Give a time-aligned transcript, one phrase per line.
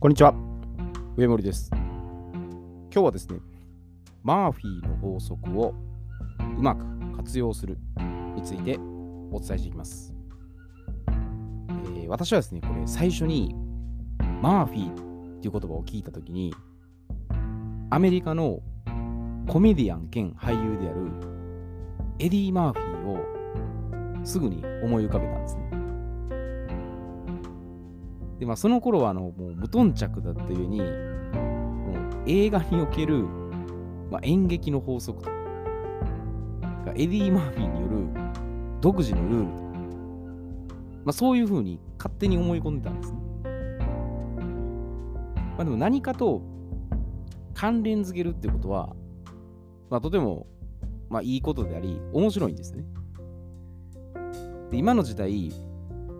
[0.00, 0.32] こんにちは。
[1.18, 1.68] 上森です。
[1.74, 3.38] 今日はですね、
[4.22, 5.74] マーフィーの法則を
[6.56, 7.76] うまく活用する
[8.34, 8.78] について
[9.30, 10.14] お伝えしていきます。
[11.06, 13.54] えー私はですね、これ最初に
[14.40, 16.54] マーフィーっていう言葉を聞いたときに、
[17.90, 18.60] アメリカの
[19.48, 21.10] コメディアン兼俳優である
[22.20, 25.69] エディ・マーフィーをすぐに思い浮かべたんですね。
[28.40, 30.88] で、まあ、その頃はあのもう無頓着だったゆえに、もう
[32.26, 33.26] 映画における、
[34.10, 35.32] まあ、演劇の法則とか、
[36.96, 38.08] エディ・マーフィーによる
[38.80, 39.68] 独自のルールとか、
[41.04, 43.18] まあ、そういうふうに勝手に思い込んでたんですね。
[45.58, 46.40] まあ、でも何かと
[47.52, 48.96] 関連づけるってことは、
[49.90, 50.46] まあ、とても、
[51.10, 52.86] まあ、いいことであり、面白いんですね。
[54.70, 55.52] で今の時代、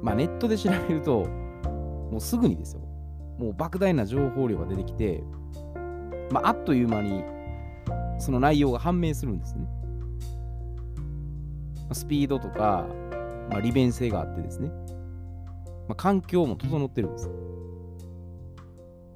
[0.03, 1.40] まあ、ネットで調べると、
[2.11, 2.81] もうすぐにですよ。
[3.39, 5.23] もう莫大な情報量が出てきて、
[6.31, 7.25] まあ、あっという間に
[8.19, 9.67] その内容が判明するんですね。
[11.77, 12.87] まあスピードとか、
[13.51, 14.69] まあ、利便性があってですね。
[15.89, 17.29] まあ、環境も整ってるんです。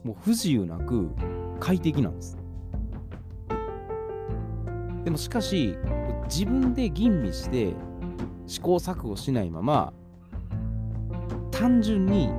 [0.03, 1.11] もう不自由なく
[1.61, 2.37] 快適なんです。
[5.05, 5.77] でもしかし、
[6.25, 7.75] 自分で吟味して
[8.47, 9.93] 試行錯誤しないまま、
[11.51, 12.31] 単純に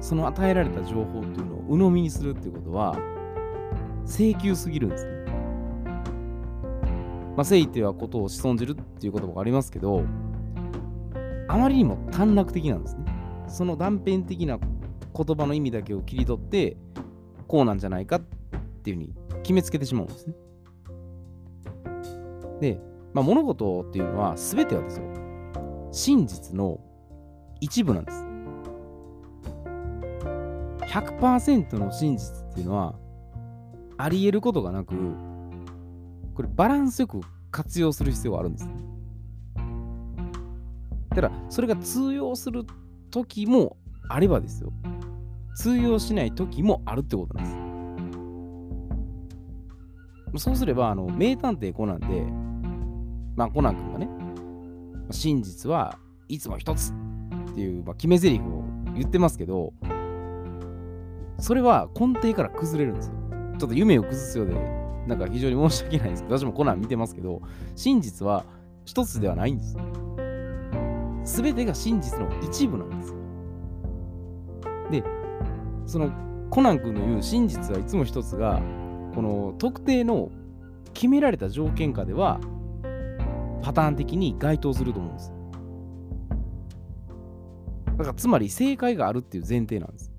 [0.00, 2.96] その与えられた情報っていうのを鵜呑みにするっていうことは
[4.06, 5.10] 請求すぎるんですね。
[7.36, 10.02] まあ、誠意ってはことを仕損じるっていう言葉がありますけど、
[11.48, 13.04] あまりにも短絡的なんですね。
[13.46, 16.76] その断片的な言葉の意味だけを切り取って、
[17.46, 18.20] こうなんじゃないかっ
[18.82, 20.34] ていうふうに決めつけてしまうんですね。
[22.60, 22.80] で、
[23.12, 25.04] まあ、物事っていうのは全てはですよ、
[25.92, 26.80] 真実の
[27.60, 28.29] 一部なんです。
[30.90, 32.96] 100%の真実っていうのは
[33.96, 34.94] あり得ることがなく、
[36.34, 37.20] これバランスよく
[37.52, 38.68] 活用する必要があるんです。
[41.10, 42.64] ただ、それが通用する
[43.10, 43.76] 時も
[44.08, 44.72] あればですよ。
[45.54, 47.44] 通用しない時もあるってことなん
[50.32, 50.44] です。
[50.44, 52.22] そうすれば、あの、名探偵コナンで、
[53.36, 54.08] まあ、コナン君がね、
[55.10, 55.98] 真実は
[56.28, 56.92] いつも一つ
[57.52, 59.72] っていう、まあ、決め台詞を言ってますけど、
[61.40, 63.14] それは根底から崩れるんですよ。
[63.58, 64.54] ちょっと夢を崩すようで、
[65.06, 67.42] なんか非常に申し訳ないんですけど、私もコナン見てますけど、
[67.74, 68.44] 真実は
[68.84, 69.82] 一つではないんですよ。
[71.24, 73.16] すべてが真実の一部なんですよ。
[74.90, 75.04] で、
[75.86, 76.10] その
[76.50, 78.60] コナン君の言う真実はいつも一つが、
[79.14, 80.30] この特定の
[80.92, 82.40] 決められた条件下では、
[83.62, 85.32] パターン的に該当すると思うんです。
[87.98, 90.09] だからつまり正解があるっていう前提なんです。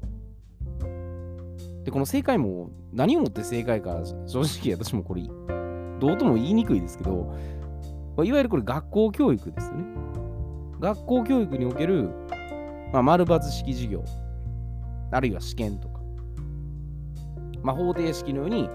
[1.84, 5.24] で、この正解も何をもって正解か、正直私もこれ、
[6.00, 7.34] どうとも言いにくいですけど、
[8.16, 9.86] まあいわゆるこれ学校教育ですよね。
[10.80, 12.10] 学校教育における、
[12.92, 14.04] まあ、丸抜式授業、
[15.12, 16.02] あるいは試験とか、
[17.62, 18.70] まあ、方程式のように、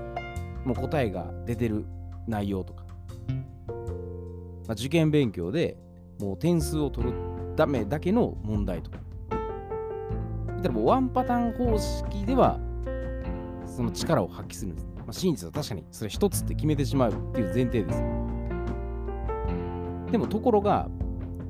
[0.65, 1.85] もう答えが出てる
[2.29, 2.85] 内容とか、
[4.67, 5.77] まあ、受験勉強で
[6.21, 7.17] もう点数を取る
[7.57, 8.99] ためだけの問題とか。
[10.63, 12.59] だからワンパターン方式では
[13.77, 14.87] その力を発揮するんです。
[14.97, 18.03] まあ、真実は確かにそれ一つって決めてしまうっていう前提です。
[20.11, 20.89] でもところが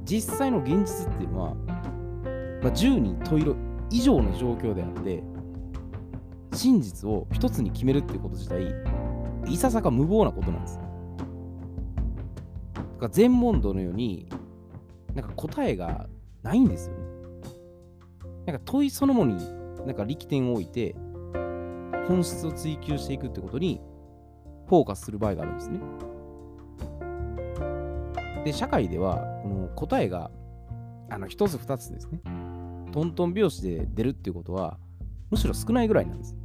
[0.04, 3.56] 実際の現実っていうのは、まあ、10人十色
[3.90, 5.22] 以上の状況であって
[6.52, 8.74] 真実を一つに決めるっていうこと自体
[9.46, 10.78] いささか無謀なことなんです。
[10.78, 10.88] だか
[13.02, 14.28] ら全問答のように
[15.14, 16.08] なんか答えが
[16.42, 17.04] ないんですよね。
[18.46, 20.96] なんか問いそのものになんか力点を置いて
[22.08, 23.80] 本質を追求していくってことに
[24.68, 25.80] フォーカスする場合があるんですね。
[28.44, 30.30] で、社会ではこの答えが
[31.10, 32.20] あの一つ二つですね。
[32.92, 34.78] トントン拍子で出るっていうことは
[35.30, 36.36] むしろ少ないぐらいなんです。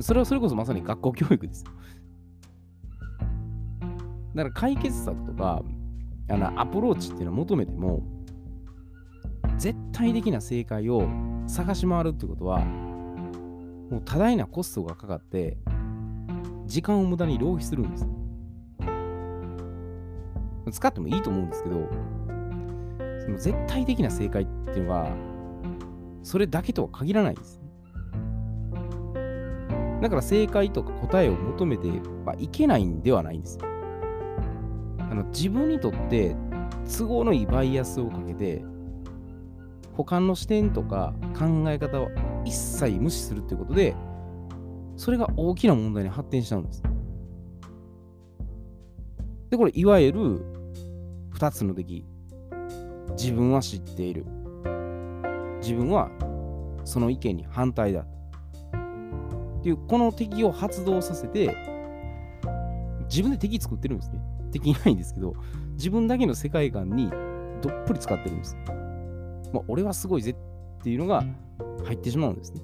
[0.00, 1.70] それはそれこそまさに学校教育ですよ。
[4.34, 5.62] だから解決策とか
[6.30, 8.02] あのアプローチっていうのを求めても
[9.56, 11.08] 絶対的な正解を
[11.46, 12.62] 探し回るってことは
[13.90, 15.56] もう多大なコストがかかって
[16.66, 18.06] 時間を無駄に浪費するんです。
[20.70, 21.88] 使ってもいいと思うんですけど
[23.20, 25.08] その絶対的な正解っていうのは
[26.22, 27.60] それだけとは限らないです。
[30.02, 31.88] だから正解とか答えを求めて
[32.24, 33.58] はいけないんではないんです。
[35.10, 36.36] あの自分にとって
[36.98, 38.62] 都合のいいバイアスをかけて、
[39.94, 42.00] 他の視点とか考え方
[42.48, 43.94] 一切無視するっていうことで、
[44.96, 46.82] それが大きな問題に発展しちゃうんです。
[49.50, 50.40] で、これ、いわゆる
[51.34, 52.06] 2つの敵。
[53.10, 54.24] 自分は知っている。
[55.60, 56.10] 自分は
[56.84, 58.00] その意見に反対だ。
[58.00, 61.54] っていう、この敵を発動させて、
[63.10, 64.20] 自分で敵作ってるんですね。
[64.52, 65.34] 敵いないんですけど、
[65.72, 67.10] 自分だけの世界観に
[67.60, 68.56] どっぷり使ってるんです。
[69.52, 70.34] まあ、俺はすごいぜ
[70.78, 71.24] っていうのが
[71.84, 72.60] 入ってしまうんですね。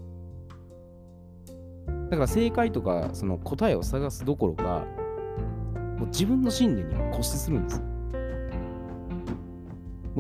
[2.10, 4.84] だから正解とかその答えを探すどころか、
[5.98, 7.80] もう自分の信念に固執するんです。
[7.80, 7.86] も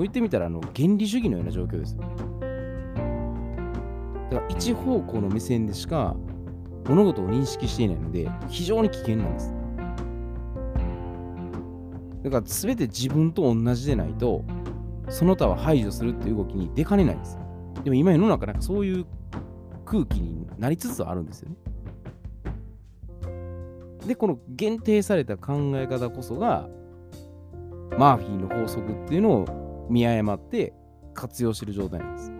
[0.00, 1.96] う言ってみたらあの原理主義のような状況です。
[1.96, 2.04] だ
[4.40, 6.16] から一方向の目線でしか
[6.88, 9.54] 物事を認識していないので非常に危険なんです。
[12.24, 14.42] だから全て自分と同じでないと
[15.10, 17.38] その他は排除するっていう動きに出かねないんです。
[17.84, 19.06] でも今世の中なんかそういう
[19.84, 21.56] 空気になりつつあるんですよね。
[24.06, 26.68] で、この限定された考え方こそが、
[27.98, 30.72] マーフィーの法則っていうのを見誤って
[31.14, 32.32] 活用してる状態なんです。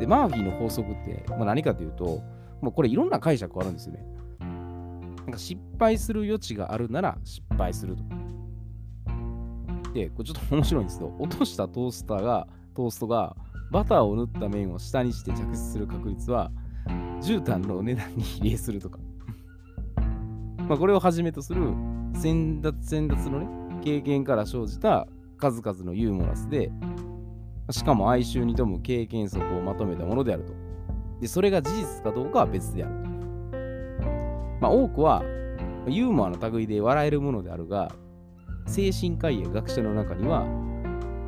[0.00, 2.22] で、マーフィーの法則って、まあ、何かというと、
[2.60, 4.04] もうこれいろんな解釈あるんですよね。
[4.40, 4.46] な
[5.26, 8.21] んか失敗する余地があるなら失敗すると。
[9.92, 13.36] で、これちょっと面白いんですけど、落としたトースターが、トーストが
[13.70, 16.50] バターを塗った面を下にして着地する確率は、
[17.20, 18.98] 絨毯の値段に比例するとか。
[20.68, 21.72] まあ、これをはじめとする
[22.14, 23.46] 先達先達のね、
[23.82, 25.06] 経験から生じた
[25.38, 26.70] 数々のユーモラスで、
[27.70, 30.52] しかも哀愁に富む経験則をまとめたものであると。
[31.20, 33.10] で、それが事実かどうかは別であると。
[34.60, 35.22] まあ、多くは、
[35.88, 37.90] ユーモアの類で笑えるものであるが、
[38.66, 40.44] 精神科医や学者の中には、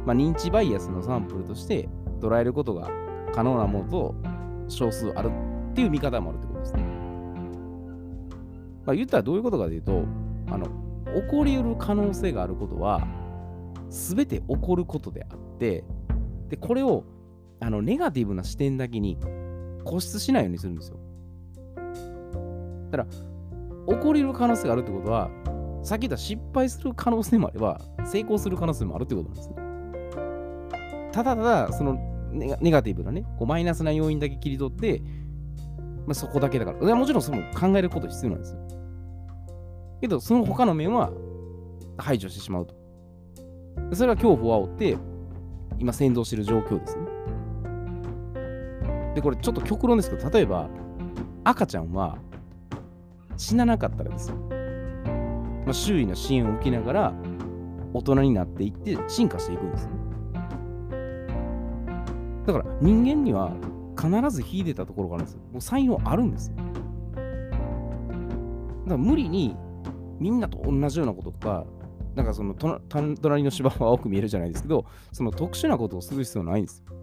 [0.07, 1.89] まあ、認知バイアスのサンプルとして
[2.21, 2.91] 捉えることが
[3.35, 4.15] 可能なものと
[4.69, 5.31] 少数ある
[5.71, 6.83] っていう見方もあるってことですね。
[8.87, 10.05] まあ、言ったらどういうことかというと、
[10.51, 13.07] あの、起こりうる可能性があることは、
[13.91, 15.85] すべて起こることであって、
[16.49, 17.05] で、これを、
[17.61, 19.19] あの、ネガティブな視点だけに
[19.85, 20.99] 固執しないようにするんですよ。
[22.91, 23.07] だから、
[23.97, 25.31] 起こりうる可能性があるってことは、
[25.85, 29.55] さっき言った失敗する可能性もあれば、成功する可能性もあるってことなんですね。
[31.13, 31.95] ただただ、その
[32.33, 35.03] ネガティブなね、こうマイナスな要因だけ切り取って、
[36.07, 36.95] まあ、そこだけだから。
[36.97, 38.61] もちろんその考えること必要なんですよ。
[40.01, 41.13] けど、その他の面は
[41.99, 42.75] 排除してしまうと。
[43.93, 44.97] それは恐怖を煽って、
[45.79, 47.03] 今先導している状況ですね。
[49.15, 50.69] で、これちょっと極論ですけど、例えば、
[51.45, 52.17] 赤ちゃんは
[53.37, 54.54] 死ななかったらですよ。
[55.65, 57.15] まあ、周囲の支援を受けながら
[57.93, 59.93] 大人になっていって進化していくんですね。
[62.47, 63.53] だから人間には
[63.99, 65.41] 必ず秀でたところがあるんですよ。
[65.53, 66.57] もう才能あるんですよ。
[66.57, 66.69] だか
[68.87, 69.57] ら無理に
[70.19, 71.65] みんなと同じようなこととか、
[72.15, 76.95] なんかその隣の芝は青く見えるじゃないですけど、その特殊なことをする必要ないんですよ。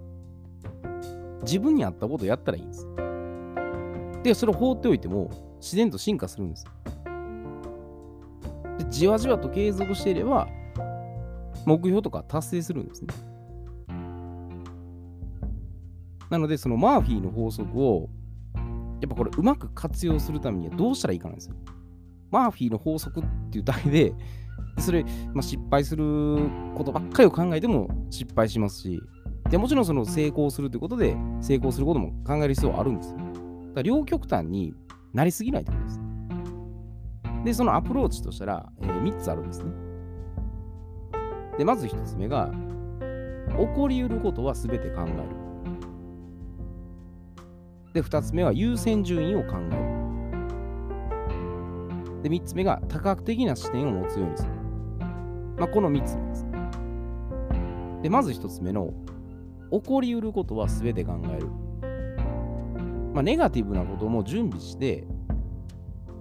[1.44, 2.88] 自分に合ったことをやったらいいんです。
[4.22, 6.66] で、それを放っておいても自然と進化するんです。
[6.66, 6.72] で、
[8.92, 10.48] じわじわと継続していれば、
[11.66, 13.14] 目標とか達成するんですね。
[16.30, 18.10] なので、そのマーフィーの法則を、
[19.02, 21.56] やっぱこれうまく活用するためにはどうしたらいいかなんですよ。
[22.30, 24.14] マーフィーの法則っていうだけで、
[24.78, 26.04] それ、まあ、失敗する
[26.76, 29.02] ことばっかりを考えても失敗しますし、
[29.50, 33.18] でもちろんその成功するということで、成功することも考える必要はあるんですよ。
[33.18, 33.30] だか
[33.76, 34.74] ら両極端に
[35.14, 36.01] なりすぎないということです。
[37.44, 39.72] で、そのアプローチとしたら、えー、3つあるんですね。
[41.58, 42.52] で、まず1つ目が、
[43.50, 45.14] 起こりうることは全て考える。
[47.94, 49.92] で、2つ目は優先順位を考える。
[52.24, 54.52] で、3つ目が多角的な視点を持つようにする。
[55.58, 56.46] まあ、この3つです。
[58.04, 58.94] で、まず1つ目の、
[59.72, 61.48] 起こりうることは全て考える。
[63.14, 65.06] まあ、ネガティブなことも準備して、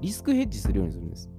[0.01, 1.31] リスクヘッジするようにするんです。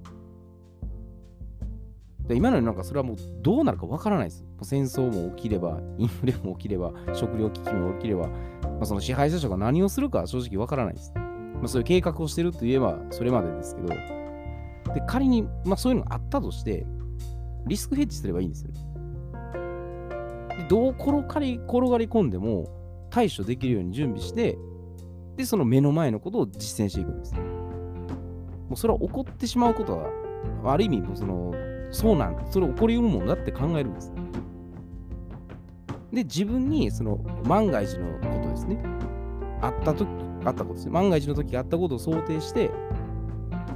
[2.26, 4.44] で今のようになんかそれはもうどうなるかわからないです。
[4.44, 11.12] もう戦争も起きれば、インフレも起きれば、食料危機も起きれば、まあ、その支配者が何をするか正直わからないです。
[11.14, 13.88] まあ、そういう計画をしてるといえばそれまでですけど、
[14.94, 16.86] で仮に、まあ、そういうのがあったとして、
[17.66, 18.80] リスクヘッジすればいいんですよね。
[20.58, 22.66] でどう転がり転がり込んでも
[23.10, 24.56] 対処できるように準備して、
[25.36, 27.34] で、その目の前のことを実践していくんです。
[28.72, 30.08] もうそれは起こってしまうことは、
[30.64, 31.52] ある意味、もうその、
[31.90, 34.10] そうなんそれ起こりうるもんだって考えるんです。
[36.10, 38.82] で、自分にその万が一のことですね。
[39.60, 40.08] あったとき
[40.46, 40.90] あったことですね。
[40.90, 42.70] 万が一の時があったことを想定して、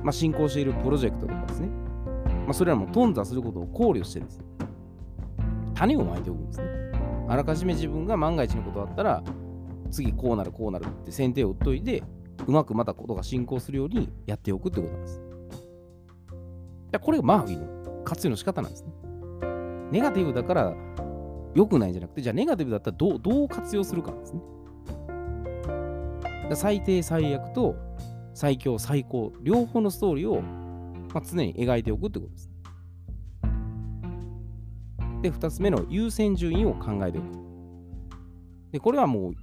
[0.02, 1.68] まあ、進行しているプロジェクトとかですね。
[2.46, 4.46] まあ、それらも頓挫することを考慮してですね、
[5.74, 6.66] 種をまいておくんですね。
[7.28, 9.22] あらかじめ自分が万が一のことがあったら、
[9.90, 12.02] 次こうなるこうなるって先手を打っといて、
[12.46, 15.20] うまくまたことが進行するようにやっておくってことなんです。
[17.00, 18.92] これがマーフィーの活用の仕方なんですね。
[19.90, 20.74] ネガティブだから
[21.54, 24.40] 良くないんじゃなくて、じゃあネガティブだったらどうどう活用するかですね。
[26.54, 27.74] 最低最悪と
[28.32, 32.50] 最強最高、両方のストーリーを、まあ、常に描いておくってことです。
[35.22, 37.24] で、2つ目の優先順位を考えておく。
[38.72, 39.34] で、これはもう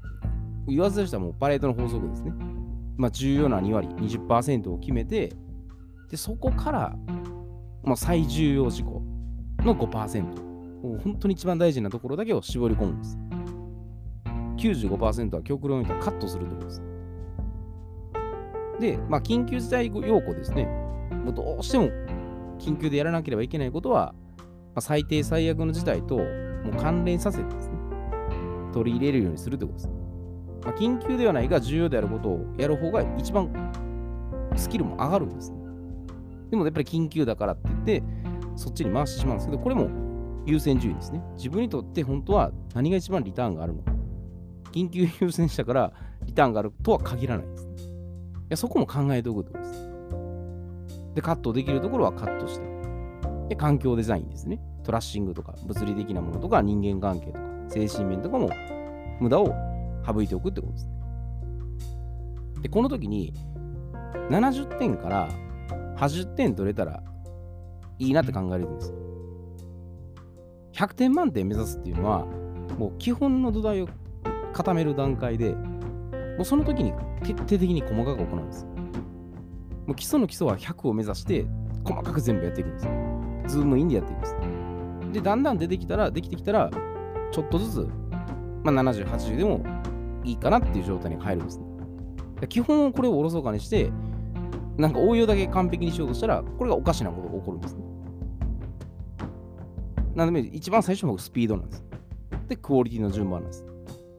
[0.68, 2.32] 言わずとしたらもうパレードの法則ですね。
[2.98, 5.34] まあ、重要な2割、20%を決めて、
[6.10, 6.96] で、そこから、
[7.84, 9.02] まあ、最重要事項
[9.60, 10.24] の5%。
[10.84, 13.18] もう本当に一番大事なところだけを絞り込むんです。
[14.58, 16.82] 95%は極論にカットするところです。
[18.80, 20.66] で、まあ、緊急事態要項ですね。
[21.24, 21.86] もうどうしても
[22.60, 24.44] 緊急でやらなければいけないことは、ま
[24.76, 27.76] あ、最低最悪の事態ともう関連させてですね、
[28.74, 30.03] 取り入れるようにするということです。
[30.64, 33.50] まあ、緊急ではないが重要であることをやる方が一番
[34.56, 35.58] スキルも上がるんですね。
[36.50, 38.04] でもやっぱり緊急だからって言って、
[38.56, 39.90] そっちに回してしまうんですけど、これも
[40.46, 41.24] 優先順位ですね。
[41.36, 43.92] 自分にとって本当は何が一番リターンがあるのか。
[44.72, 45.94] 緊急優先したから
[46.26, 47.74] リターンがあるとは限らないです、ね。
[47.74, 47.86] い
[48.50, 49.90] やそこも考えておくとです。
[51.16, 52.66] で、カットできるところはカットして。
[53.50, 54.60] で、環境デザインですね。
[54.84, 57.40] トラッシングとか、物理的なものとか、人間関係とか、
[57.70, 58.50] 精神面とかも
[59.20, 59.54] 無駄を
[60.06, 60.94] 省いておくってことですね。
[62.62, 63.34] で、この時に
[64.30, 65.30] 70点から
[65.98, 67.04] 80点取れたら
[68.00, 68.98] いいなって考えるんですよ。
[70.74, 72.26] 100点満点目指すっていうのは、
[72.78, 73.88] もう基本の土台を
[74.54, 78.66] 固める段階で、もうその時に徹底的に細かく行うんです。
[79.86, 81.46] もう基礎の基礎は100を目指して、
[81.84, 82.80] 細かく全部やっていくんで
[83.48, 83.56] す。
[83.56, 84.36] ズームインでやっていくんです。
[85.14, 86.72] で、だんだん出てきたら、できてきたら、
[87.32, 87.90] ちょっとずつ、
[88.64, 89.62] まあ、70、80でも
[90.24, 91.66] いいかなっていう状態に入るんです、ね。
[92.48, 93.92] 基本これをおろそかにして、
[94.78, 97.84] なんか応用だけ完璧にしようとしたら、これがおかしなことが起こるんですね。
[100.16, 101.86] なので、一番最初のスピードなんです。
[102.48, 103.66] で、クオリティの順番なんです。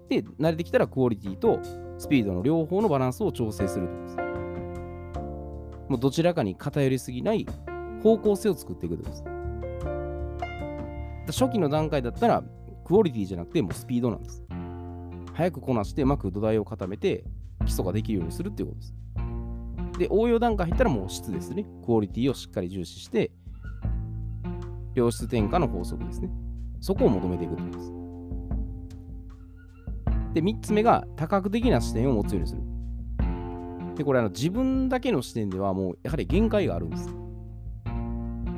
[0.09, 1.61] で、慣れてきたらクオリティと
[1.99, 4.17] スピードの両方のバランスを調整するとです。
[5.89, 7.47] もうどちらかに偏りすぎない
[8.03, 9.25] 方向性を作っていくとです。
[11.27, 12.43] 初期の段階だったら、
[12.85, 14.44] クオリティじゃなくてもうスピードなんです。
[15.35, 17.25] 早くこなしてうまく土台を固めて
[17.65, 18.95] 基礎ができるようにするっていうことです。
[19.99, 21.67] で、応用段階入ったらもう質ですね。
[21.85, 23.33] クオリティをしっかり重視して、
[24.95, 26.31] 良質転化の法則ですね。
[26.81, 27.93] そこを求めていくということです。
[30.35, 32.63] で、3つ目が多角的な視点を持つようにする。
[33.97, 37.09] で、これあの自分だけの視点ではもうやはり限界があるんです。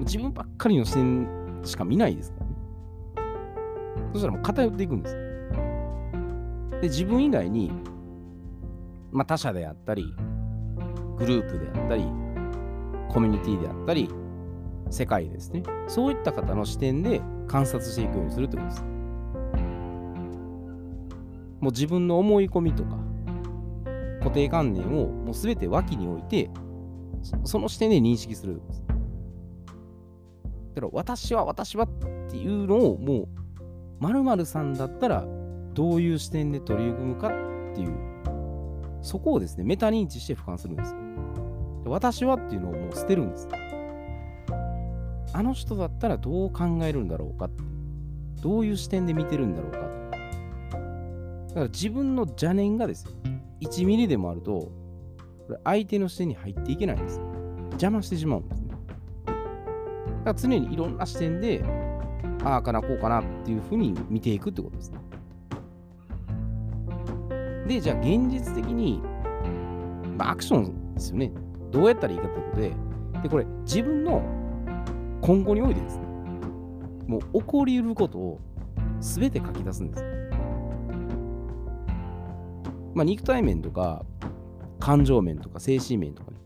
[0.01, 1.29] 自分ばっかりの視点
[1.65, 2.53] しか見ないですからね。
[4.13, 5.26] そしたらもう偏っていくんです。
[6.81, 7.73] で、自分以外に、
[9.13, 10.15] まあ、他者であったり、
[11.17, 12.05] グループであったり、
[13.09, 14.11] コミュニティであったり、
[14.91, 15.63] 世界ですね。
[15.89, 18.97] そういった方の視点で観察していくようにするということです。
[21.61, 22.97] もう自分の思い込みとか
[24.21, 26.51] 固定観念をもう全て脇に置いて
[27.45, 28.85] その視点で認識するです。
[30.75, 31.89] だから私は私はっ
[32.31, 33.29] ていうのをもう
[34.01, 35.27] 〇〇さんだったら
[35.77, 37.31] どういう視点で取り組むかっ
[37.75, 37.93] ていう
[39.03, 40.97] そこをですねメタ認知して俯瞰するんです。
[41.85, 43.47] 私はっていうのをもう捨てるんです。
[45.33, 47.63] あの人だったらどう考えるんだろうかって
[48.43, 53.13] どういう視点で見てるんだろうかだから自分の邪念がですよ、
[53.61, 54.73] 1ミリでもあると、こ
[55.51, 57.21] れ相手の視点に入っていけないんです。
[57.73, 58.71] 邪魔してしまうんですね。
[58.71, 58.75] だ
[59.33, 59.41] か
[60.25, 61.63] ら常にいろんな視点で、
[62.45, 64.99] ああかな、こうかなっていうふうに見ていくってことですね。
[67.67, 69.03] で、じゃあ現実的に、
[70.17, 71.33] まあ、アクションですよね。
[71.71, 72.73] どうやったらいいかってことで、
[73.23, 74.23] で、これ自分の
[75.21, 76.07] 今後においてですね、
[77.07, 78.41] もう起こりうることを
[79.01, 80.05] 全て書き出すんです。
[82.95, 84.05] まあ、肉体面とか、
[84.79, 86.39] 感情面とか、精神面とかね、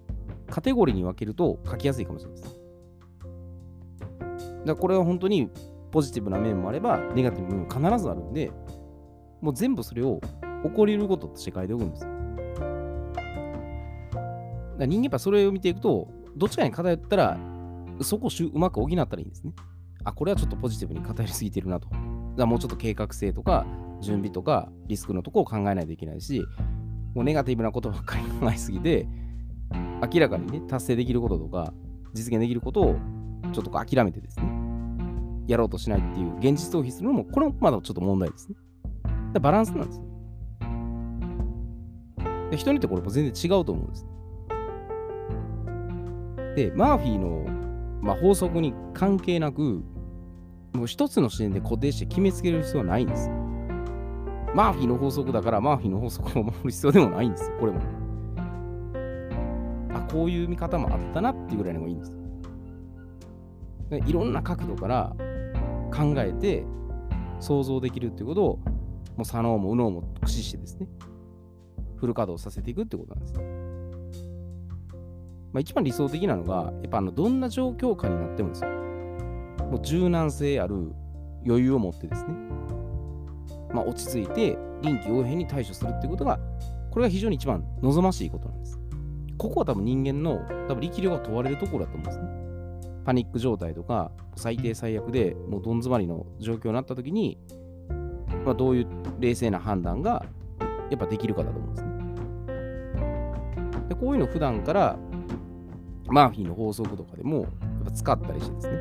[0.48, 2.60] カテゴリーに分けると書きやすいかもしれないです。
[4.20, 5.50] だからこれは本当に
[5.90, 8.50] ポジティブな面もあれば、ネガティブな面も必ずあるんで、
[9.40, 10.20] もう全部それを
[10.64, 12.10] 起こりうることとして書いておくんですよ。
[14.78, 17.38] だ人間やっぱそれを見ていくと、どっちかに偏ったら
[18.00, 19.52] そこをうまく補ったらいいんですね。
[20.04, 21.88] あ、これはちょっとポジティブに偏りすぎてるなと。
[22.36, 23.66] じゃあもうちょっと計画性とか
[24.00, 26.42] 準備とかリスクのとこを考えないといけないし、
[27.14, 29.06] もうネガティブなことばっかり考えすぎて、
[30.12, 31.74] 明らかにね、達成できることとか、
[32.14, 32.96] 実現できることを
[33.52, 34.50] ちょっと諦めてですね、
[35.46, 38.56] やろうとしないっていう現実逃避するのも、これもまだちょっと問題ですね。
[39.40, 40.09] バランスなんですよ。
[42.50, 44.06] で人によってこれも全然違うと思うんです。
[46.56, 47.46] で、マーフィーの、
[48.00, 49.82] まあ、法則に関係なく、
[50.72, 53.30] もう一つの視点で固定して決めつける必要はないんです。
[54.52, 57.80] マーフィーの法則だからマーフィーの法則を守る必要でもないんですよ、これも。
[59.94, 62.12] あ、こういう見方もあったなっていうぐらいのがいいんです。
[63.90, 65.16] でいろんな角度から
[65.92, 66.64] 考えて
[67.40, 68.56] 想像できるっていうことを、
[69.16, 70.88] もう左脳も右脳も駆使してですね、
[72.00, 73.34] フル稼働させていくってことなんです。
[75.52, 78.70] まあ、一番理想的なのが、やっぱあのどんな状況下になってもですよ、
[79.70, 80.92] もう柔軟性ある
[81.46, 82.34] 余裕を持ってですね、
[83.72, 86.38] まあ、落ち着いて臨機応変に対処するってことが、
[86.90, 88.80] これが非常に一番望ましいことなんです。
[89.36, 92.40] ここは多分人間の多分力量が問われるところだと思うんですね。
[93.04, 97.38] パニック状態とか、最低最悪でもうどん詰まりの状況になった時に、
[98.44, 98.86] まあ、どういう
[99.18, 100.24] 冷静な判断が
[100.90, 101.89] やっぱできるかだと思うんですね。
[104.00, 104.98] こういうの普段から
[106.08, 107.48] マーフィーの法則とかでもやっ
[107.84, 108.78] ぱ使ったりしてですね。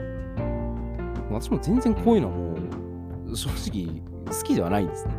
[1.29, 2.55] 私も全然こういうのはも
[3.27, 5.13] う正直好きではないんですね。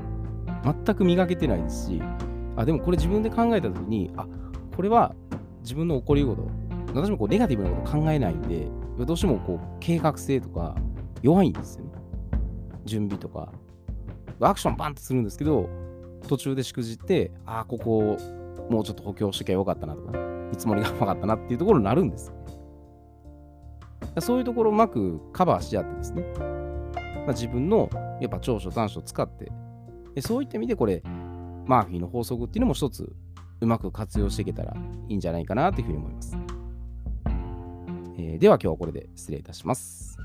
[0.64, 2.02] 全く磨けてないですし、
[2.56, 4.26] あ、でもこれ自分で考えたときに、あ、
[4.74, 5.14] これは
[5.62, 6.48] 自分の起こりうこと、
[6.94, 8.66] 私もこうネガティブなこと考えないんで、
[9.04, 10.74] どうしてもこう計画性とか
[11.22, 11.90] 弱いんですよね。
[12.84, 13.52] 準備とか。
[14.42, 15.68] アクションバンとするんですけど、
[16.26, 18.16] 途中でしくじって、ああ、ここ
[18.70, 20.18] もうちょっと補強しときゃよかったなとか、
[20.50, 22.32] 見積もりが甘かったなっていうところになるんです。
[24.20, 29.50] そういうところをうまくカバーし合ってですね、まあ、自分のやっぱ長所短所を使って、
[30.14, 31.02] でそういった意味でこれ、
[31.66, 33.12] マーフィーの法則っていうのも一つ
[33.60, 34.74] うまく活用していけたら
[35.08, 36.36] いいんじゃないかなというふうに思います。
[38.18, 40.16] えー、では今日はこれで失礼いたします。